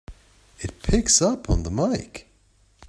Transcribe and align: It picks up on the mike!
It 0.57 0.81
picks 0.81 1.21
up 1.21 1.47
on 1.47 1.61
the 1.61 1.69
mike! 1.69 2.27